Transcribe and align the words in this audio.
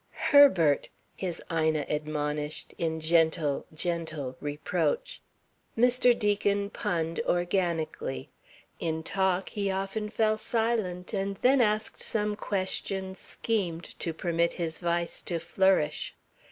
"Herbert!" 0.31 0.89
his 1.15 1.43
Ina 1.53 1.85
admonished, 1.87 2.73
in 2.79 2.99
gentle, 2.99 3.67
gentle 3.71 4.35
reproach. 4.39 5.21
Mr. 5.77 6.17
Deacon 6.17 6.71
punned, 6.71 7.19
organically. 7.27 8.31
In 8.79 9.03
talk 9.03 9.49
he 9.49 9.69
often 9.69 10.09
fell 10.09 10.39
silent 10.39 11.13
and 11.13 11.35
then 11.43 11.61
asked 11.61 12.01
some 12.01 12.35
question, 12.35 13.13
schemed 13.13 13.83
to 13.99 14.11
permit 14.11 14.53
his 14.53 14.79
vice 14.79 15.21
to 15.21 15.37
flourish. 15.37 16.15